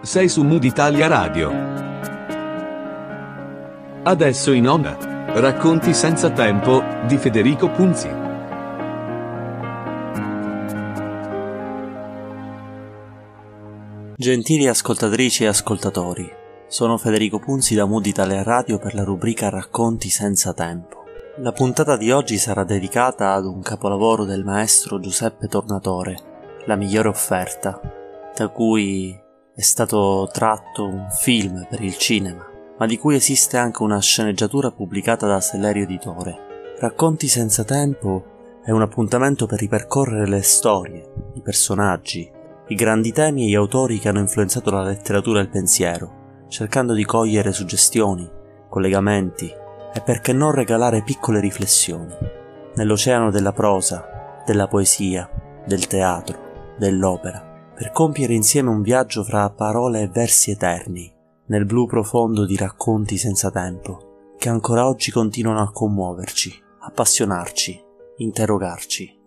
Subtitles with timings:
[0.00, 1.50] Sei su Mood Italia Radio.
[4.04, 4.96] Adesso in onda.
[5.30, 8.08] Racconti senza tempo di Federico Punzi.
[14.16, 16.28] Gentili ascoltatrici e ascoltatori,
[16.66, 21.04] sono Federico Punzi da Mood Italia Radio per la rubrica Racconti senza tempo.
[21.36, 26.27] La puntata di oggi sarà dedicata ad un capolavoro del maestro Giuseppe Tornatore,
[26.68, 27.80] La migliore offerta,
[28.36, 29.18] da cui
[29.54, 34.70] è stato tratto un film per il cinema, ma di cui esiste anche una sceneggiatura
[34.70, 36.74] pubblicata da Sellerio Editore.
[36.78, 42.30] Racconti senza tempo è un appuntamento per ripercorrere le storie, i personaggi,
[42.66, 46.92] i grandi temi e gli autori che hanno influenzato la letteratura e il pensiero, cercando
[46.92, 48.30] di cogliere suggestioni,
[48.68, 49.50] collegamenti
[49.94, 52.14] e perché non regalare piccole riflessioni.
[52.74, 55.30] Nell'oceano della prosa, della poesia,
[55.64, 56.47] del teatro,
[56.78, 61.12] dell'opera, per compiere insieme un viaggio fra parole e versi eterni,
[61.46, 67.84] nel blu profondo di racconti senza tempo, che ancora oggi continuano a commuoverci, appassionarci,
[68.18, 69.17] interrogarci.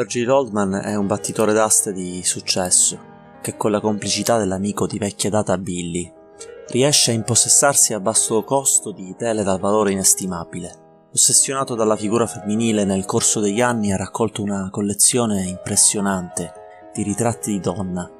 [0.00, 2.98] Virgil Oldman è un battitore d'aste di successo,
[3.42, 6.10] che con la complicità dell'amico di vecchia data Billy
[6.68, 11.08] riesce a impossessarsi a basso costo di tele dal valore inestimabile.
[11.12, 16.50] Ossessionato dalla figura femminile, nel corso degli anni ha raccolto una collezione impressionante
[16.94, 18.10] di ritratti di donna,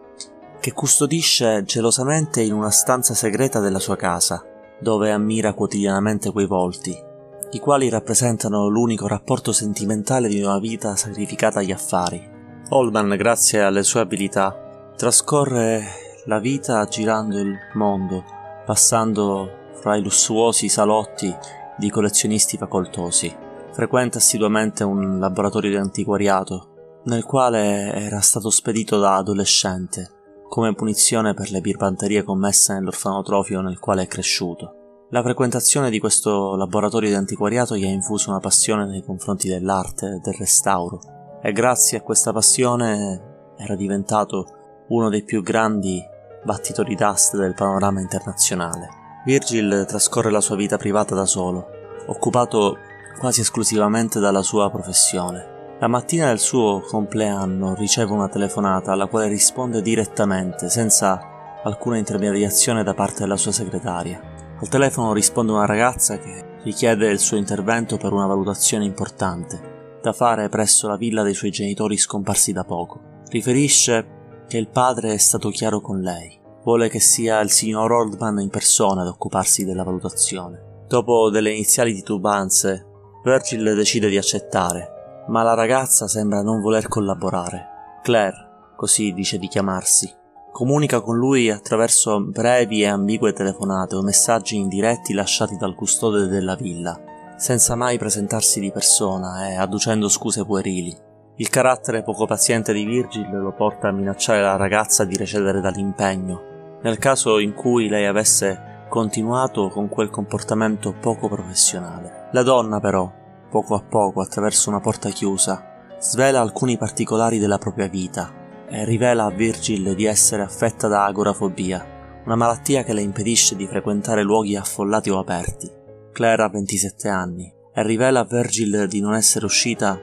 [0.60, 4.44] che custodisce gelosamente in una stanza segreta della sua casa,
[4.78, 7.08] dove ammira quotidianamente quei volti,
[7.52, 12.28] i quali rappresentano l'unico rapporto sentimentale di una vita sacrificata agli affari.
[12.68, 15.82] Holman, grazie alle sue abilità, trascorre
[16.26, 18.24] la vita girando il mondo,
[18.64, 21.34] passando fra i lussuosi salotti
[21.76, 23.34] di collezionisti facoltosi.
[23.72, 30.10] Frequenta assiduamente un laboratorio di antiquariato, nel quale era stato spedito da adolescente,
[30.48, 34.74] come punizione per le birbanterie commesse nell'orfanotrofio nel quale è cresciuto.
[35.12, 40.06] La frequentazione di questo laboratorio di antiquariato gli ha infuso una passione nei confronti dell'arte
[40.06, 41.00] e del restauro
[41.42, 46.00] e grazie a questa passione era diventato uno dei più grandi
[46.44, 48.88] battitori d'aste del panorama internazionale.
[49.24, 51.66] Virgil trascorre la sua vita privata da solo,
[52.06, 52.76] occupato
[53.18, 55.74] quasi esclusivamente dalla sua professione.
[55.80, 61.20] La mattina del suo compleanno riceve una telefonata alla quale risponde direttamente, senza
[61.64, 64.29] alcuna intermediazione da parte della sua segretaria.
[64.60, 70.12] Al telefono risponde una ragazza che richiede il suo intervento per una valutazione importante da
[70.12, 73.22] fare presso la villa dei suoi genitori scomparsi da poco.
[73.28, 76.38] Riferisce che il padre è stato chiaro con lei.
[76.62, 80.84] Vuole che sia il signor Oldman in persona ad occuparsi della valutazione.
[80.86, 82.86] Dopo delle iniziali titubanze,
[83.24, 87.66] Virgil decide di accettare, ma la ragazza sembra non voler collaborare.
[88.02, 90.12] Claire, così dice di chiamarsi,
[90.52, 96.56] Comunica con lui attraverso brevi e ambigue telefonate o messaggi indiretti lasciati dal custode della
[96.56, 97.00] villa,
[97.36, 100.94] senza mai presentarsi di persona e adducendo scuse puerili.
[101.36, 106.78] Il carattere poco paziente di Virgil lo porta a minacciare la ragazza di recedere dall'impegno,
[106.82, 112.28] nel caso in cui lei avesse continuato con quel comportamento poco professionale.
[112.32, 113.10] La donna però,
[113.48, 115.64] poco a poco, attraverso una porta chiusa,
[115.98, 118.38] svela alcuni particolari della propria vita
[118.70, 124.22] rivela a Virgil di essere affetta da agorafobia, una malattia che le impedisce di frequentare
[124.22, 125.70] luoghi affollati o aperti.
[126.12, 129.98] Claire ha 27 anni e rivela a Virgil di non essere uscita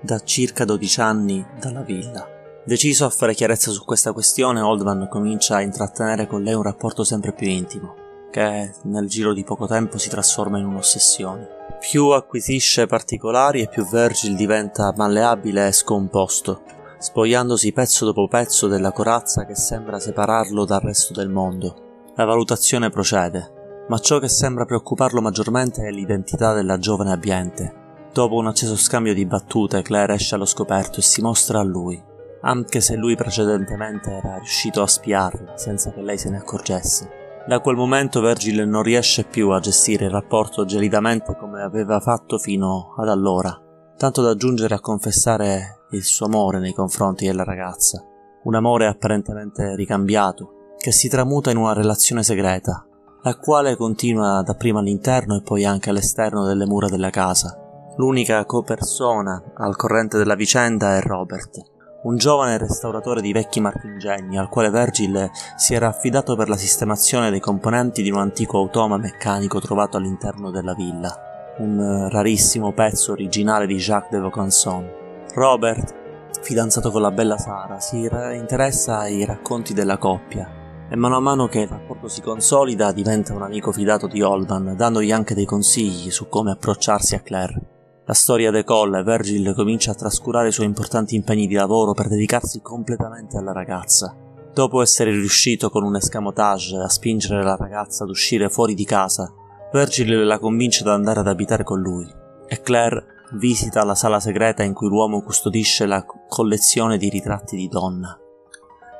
[0.00, 2.26] da circa 12 anni dalla villa.
[2.64, 7.04] Deciso a fare chiarezza su questa questione, Oldman comincia a intrattenere con lei un rapporto
[7.04, 7.94] sempre più intimo,
[8.30, 11.48] che nel giro di poco tempo si trasforma in un'ossessione.
[11.80, 16.62] Più acquisisce particolari e più Virgil diventa malleabile e scomposto,
[17.00, 22.12] spogliandosi pezzo dopo pezzo della corazza che sembra separarlo dal resto del mondo.
[22.16, 27.74] La valutazione procede, ma ciò che sembra preoccuparlo maggiormente è l'identità della giovane abbiente.
[28.12, 32.00] Dopo un acceso scambio di battute, Claire esce allo scoperto e si mostra a lui,
[32.42, 37.18] anche se lui precedentemente era riuscito a spiarla senza che lei se ne accorgesse.
[37.46, 42.36] Da quel momento Virgil non riesce più a gestire il rapporto gelidamente come aveva fatto
[42.36, 43.58] fino ad allora,
[44.00, 48.02] tanto da giungere a confessare il suo amore nei confronti della ragazza,
[48.44, 52.86] un amore apparentemente ricambiato, che si tramuta in una relazione segreta,
[53.22, 57.54] la quale continua dapprima all'interno e poi anche all'esterno delle mura della casa.
[57.98, 61.60] L'unica copersona al corrente della vicenda è Robert,
[62.04, 67.28] un giovane restauratore di vecchi marchingegni al quale Virgil si era affidato per la sistemazione
[67.28, 71.29] dei componenti di un antico automa meccanico trovato all'interno della villa,
[71.60, 74.88] un rarissimo pezzo originale di Jacques de Vaucanson.
[75.34, 75.94] Robert,
[76.40, 80.58] fidanzato con la bella Sara, si interessa ai racconti della coppia
[80.88, 84.74] e mano a mano che il rapporto si consolida diventa un amico fidato di Olvan,
[84.76, 87.60] dandogli anche dei consigli su come approcciarsi a Claire.
[88.06, 92.08] La storia decolla e Virgil comincia a trascurare i suoi importanti impegni di lavoro per
[92.08, 94.16] dedicarsi completamente alla ragazza.
[94.52, 99.32] Dopo essere riuscito con un escamotage a spingere la ragazza ad uscire fuori di casa,
[99.72, 102.08] Virgil la convince ad andare ad abitare con lui
[102.46, 107.68] e Claire visita la sala segreta in cui l'uomo custodisce la collezione di ritratti di
[107.68, 108.18] donna.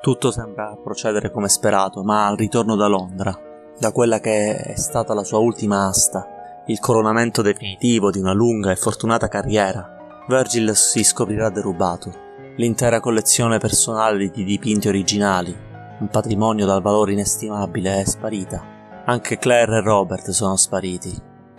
[0.01, 3.37] Tutto sembra procedere come sperato, ma al ritorno da Londra,
[3.77, 8.71] da quella che è stata la sua ultima asta, il coronamento definitivo di una lunga
[8.71, 12.29] e fortunata carriera, Virgil si scoprirà derubato.
[12.57, 15.55] L'intera collezione personale di dipinti originali,
[15.99, 18.79] un patrimonio dal valore inestimabile, è sparita.
[19.11, 21.13] Anche Claire e Robert sono spariti,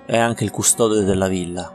[0.06, 1.70] e anche il custode della villa.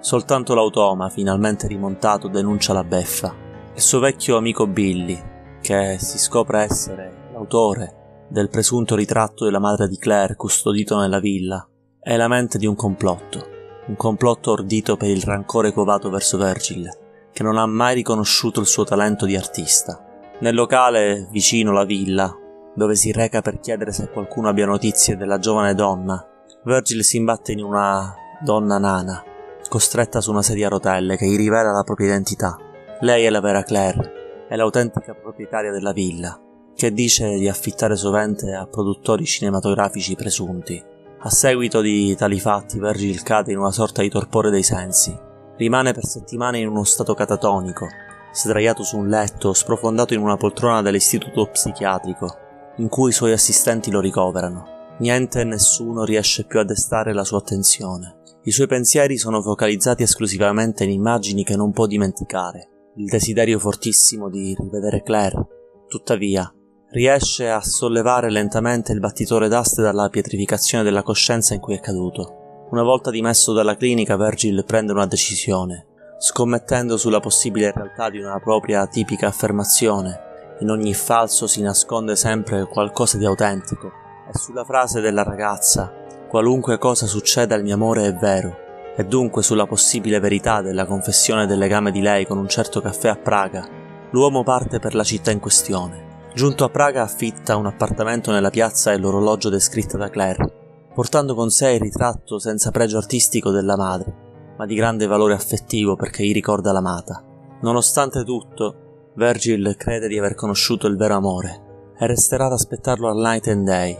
[0.00, 3.32] Soltanto l'automa, finalmente rimontato, denuncia la beffa.
[3.72, 5.16] Il suo vecchio amico Billy,
[5.60, 11.64] che si scopre essere l'autore del presunto ritratto della madre di Claire custodito nella villa,
[12.00, 13.46] è la mente di un complotto.
[13.86, 16.90] Un complotto ordito per il rancore covato verso Virgil,
[17.32, 20.04] che non ha mai riconosciuto il suo talento di artista.
[20.40, 22.36] Nel locale vicino la villa,
[22.76, 26.24] dove si reca per chiedere se qualcuno abbia notizie della giovane donna,
[26.62, 29.24] Virgil si imbatte in una donna nana,
[29.68, 32.56] costretta su una sedia a rotelle che gli rivela la propria identità.
[33.00, 36.38] Lei è la vera Claire, è l'autentica proprietaria della villa,
[36.74, 40.84] che dice di affittare sovente a produttori cinematografici presunti.
[41.18, 45.18] A seguito di tali fatti, Virgil cade in una sorta di torpore dei sensi.
[45.56, 47.86] Rimane per settimane in uno stato catatonico,
[48.32, 52.44] sdraiato su un letto, sprofondato in una poltrona dell'istituto psichiatrico,
[52.76, 54.74] in cui i suoi assistenti lo ricoverano.
[54.98, 58.20] Niente e nessuno riesce più a destare la sua attenzione.
[58.44, 64.30] I suoi pensieri sono focalizzati esclusivamente in immagini che non può dimenticare, il desiderio fortissimo
[64.30, 65.46] di rivedere Claire.
[65.88, 66.50] Tuttavia,
[66.90, 72.66] riesce a sollevare lentamente il battitore d'aste dalla pietrificazione della coscienza in cui è caduto.
[72.70, 75.86] Una volta dimesso dalla clinica, Virgil prende una decisione,
[76.18, 80.25] scommettendo sulla possibile realtà di una propria tipica affermazione.
[80.60, 83.92] In ogni falso si nasconde sempre qualcosa di autentico,
[84.28, 88.56] e sulla frase della ragazza Qualunque cosa succeda il mio amore è vero,
[88.96, 93.08] e dunque sulla possibile verità della confessione del legame di lei con un certo caffè
[93.08, 93.66] a Praga,
[94.10, 96.28] l'uomo parte per la città in questione.
[96.34, 101.48] Giunto a Praga affitta un appartamento nella piazza e l'orologio descritta da Claire, portando con
[101.48, 104.14] sé il ritratto senza pregio artistico della madre,
[104.58, 107.22] ma di grande valore affettivo perché gli ricorda l'amata.
[107.60, 108.85] Nonostante tutto,
[109.16, 113.64] Virgil crede di aver conosciuto il vero amore e resterà ad aspettarlo al Night and
[113.64, 113.98] Day,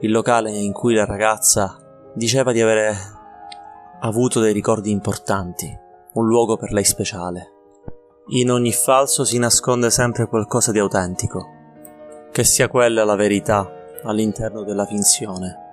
[0.00, 1.78] il locale in cui la ragazza
[2.14, 2.92] diceva di avere
[4.00, 5.72] avuto dei ricordi importanti,
[6.14, 7.52] un luogo per lei speciale.
[8.28, 11.54] In ogni falso si nasconde sempre qualcosa di autentico.
[12.32, 13.66] che sia quella la verità
[14.02, 15.65] all'interno della finzione.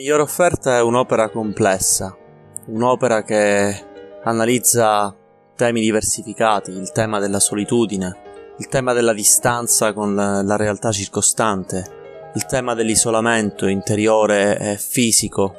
[0.00, 2.16] La migliore offerta è un'opera complessa,
[2.68, 3.84] un'opera che
[4.24, 5.14] analizza
[5.54, 12.46] temi diversificati, il tema della solitudine, il tema della distanza con la realtà circostante, il
[12.46, 15.54] tema dell'isolamento interiore e fisico,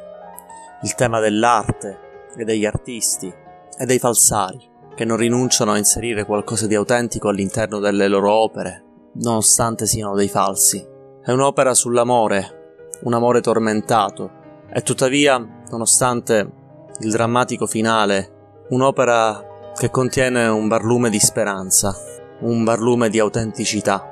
[0.82, 2.00] il tema dell'arte
[2.36, 3.32] e degli artisti
[3.78, 8.84] e dei falsari che non rinunciano a inserire qualcosa di autentico all'interno delle loro opere,
[9.18, 10.84] nonostante siano dei falsi.
[11.24, 12.61] È un'opera sull'amore,
[13.04, 14.40] un amore tormentato,
[14.74, 16.52] e tuttavia, nonostante
[17.00, 21.96] il drammatico finale, un'opera che contiene un barlume di speranza,
[22.42, 24.08] un barlume di autenticità.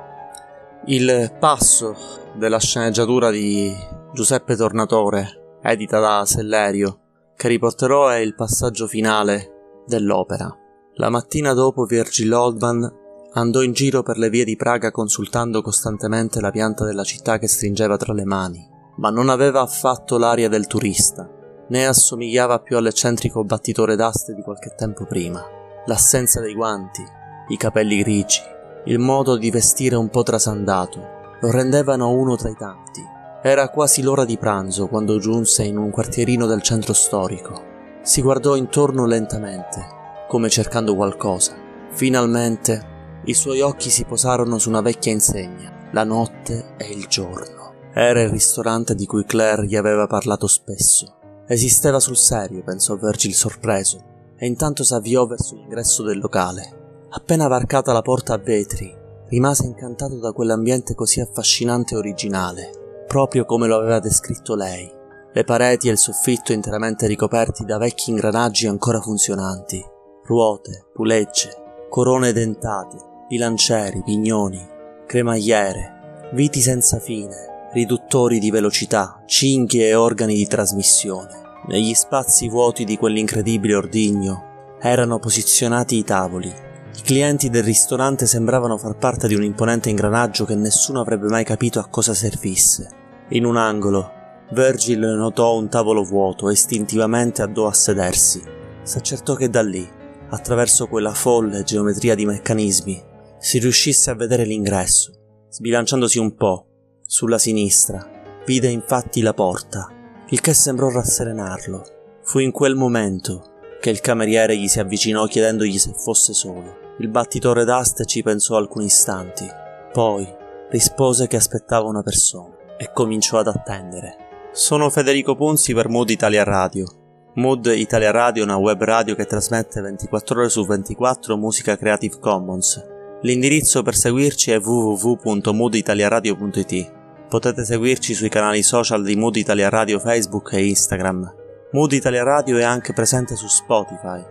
[0.85, 1.95] Il passo
[2.35, 3.73] della sceneggiatura di
[4.13, 6.99] Giuseppe Tornatore, edita da Sellerio,
[7.35, 10.53] che riporterò è il passaggio finale dell'opera.
[10.95, 12.97] La mattina dopo Virgil Oldman
[13.33, 17.47] andò in giro per le vie di Praga consultando costantemente la pianta della città che
[17.47, 21.27] stringeva tra le mani ma non aveva affatto l'aria del turista,
[21.69, 25.41] né assomigliava più all'eccentrico battitore d'aste di qualche tempo prima.
[25.85, 27.03] L'assenza dei guanti,
[27.47, 28.41] i capelli grigi,
[28.85, 33.01] il modo di vestire un po' trasandato, lo rendevano uno tra i tanti.
[33.41, 37.67] Era quasi l'ora di pranzo quando giunse in un quartierino del centro storico.
[38.01, 41.55] Si guardò intorno lentamente, come cercando qualcosa.
[41.91, 47.58] Finalmente i suoi occhi si posarono su una vecchia insegna, la notte e il giorno.
[48.01, 51.17] Era il ristorante di cui Claire gli aveva parlato spesso.
[51.45, 54.01] Esisteva sul serio, pensò Virgil sorpreso,
[54.37, 57.07] e intanto s'avviò verso l'ingresso del locale.
[57.09, 58.95] Appena varcata la porta a vetri,
[59.27, 64.89] rimase incantato da quell'ambiente così affascinante e originale, proprio come lo aveva descritto lei.
[65.33, 69.85] Le pareti e il soffitto interamente ricoperti da vecchi ingranaggi ancora funzionanti,
[70.23, 71.49] ruote, pulegge,
[71.89, 72.95] corone dentate,
[73.27, 74.65] bilancieri, pignoni,
[75.05, 81.47] cremagliere, viti senza fine, riduttori di velocità, cinghie e organi di trasmissione.
[81.67, 86.47] Negli spazi vuoti di quell'incredibile ordigno erano posizionati i tavoli.
[86.47, 91.43] I clienti del ristorante sembravano far parte di un imponente ingranaggio che nessuno avrebbe mai
[91.43, 92.89] capito a cosa servisse.
[93.29, 94.11] In un angolo,
[94.51, 98.41] Virgil notò un tavolo vuoto e istintivamente andò a sedersi.
[98.81, 99.87] S'accertò che da lì,
[100.29, 103.03] attraverso quella folle geometria di meccanismi,
[103.37, 105.13] si riuscisse a vedere l'ingresso
[105.51, 106.67] Sbilanciandosi un po',
[107.09, 108.07] sulla sinistra,
[108.45, 109.89] vide infatti la porta,
[110.27, 111.83] il che sembrò rasserenarlo.
[112.21, 116.93] Fu in quel momento che il cameriere gli si avvicinò chiedendogli se fosse solo.
[116.99, 119.47] Il battitore d'aste ci pensò alcuni istanti,
[119.91, 120.31] poi
[120.69, 124.15] rispose che aspettava una persona e cominciò ad attendere.
[124.51, 126.85] Sono Federico Ponzi per Mood Italia Radio.
[127.33, 132.19] Mood Italia Radio è una web radio che trasmette 24 ore su 24 musica Creative
[132.19, 132.85] Commons.
[133.23, 136.97] L'indirizzo per seguirci è www.mooditaliaradio.it.
[137.29, 141.31] Potete seguirci sui canali social di Mood Italia Radio Facebook e Instagram.
[141.73, 144.25] Mood Italia Radio è anche presente su Spotify.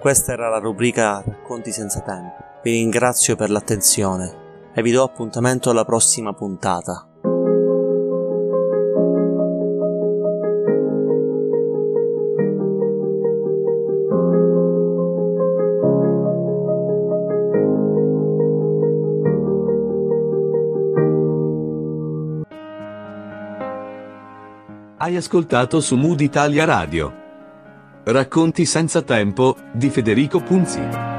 [0.00, 2.34] Questa era la rubrica Racconti senza tempo.
[2.64, 7.09] Vi ringrazio per l'attenzione e vi do appuntamento alla prossima puntata.
[25.10, 27.12] Hai ascoltato su Mood Italia Radio.
[28.04, 31.09] Racconti senza tempo di Federico Punzi.